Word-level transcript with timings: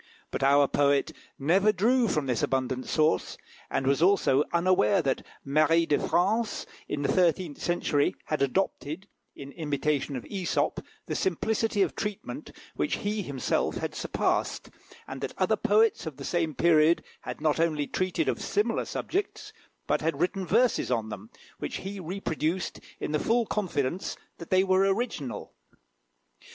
But 0.31 0.41
our 0.41 0.67
poet 0.67 1.11
never 1.37 1.71
drew 1.71 2.07
from 2.07 2.25
this 2.25 2.41
abundant 2.41 2.87
source, 2.87 3.37
and 3.69 3.85
was 3.85 4.01
also 4.01 4.43
unaware 4.51 4.99
that 4.99 5.23
Marie 5.45 5.85
de 5.85 5.99
France 5.99 6.65
in 6.89 7.03
the 7.03 7.07
thirteenth 7.13 7.59
century 7.61 8.15
had 8.25 8.41
adopted, 8.41 9.07
in 9.35 9.51
imitation 9.51 10.15
of 10.15 10.23
Æsop, 10.23 10.83
the 11.05 11.13
simplicity 11.13 11.83
of 11.83 11.95
treatment 11.95 12.49
which 12.75 12.95
he 12.95 13.21
himself 13.21 13.75
had 13.75 13.93
surpassed, 13.93 14.71
and 15.07 15.21
that 15.21 15.35
other 15.37 15.55
poets 15.55 16.07
of 16.07 16.17
the 16.17 16.25
same 16.25 16.55
period 16.55 17.03
had 17.19 17.39
not 17.39 17.59
only 17.59 17.85
treated 17.85 18.27
of 18.27 18.41
similar 18.41 18.85
subjects, 18.85 19.53
but 19.85 20.01
had 20.01 20.19
written 20.19 20.47
verses 20.47 20.89
on 20.89 21.09
them, 21.09 21.29
which 21.59 21.75
he 21.77 21.99
reproduced 21.99 22.79
in 22.99 23.11
the 23.11 23.19
full 23.19 23.45
confidence 23.45 24.17
that 24.39 24.49
they 24.49 24.63
were 24.63 24.79
original. 24.79 25.53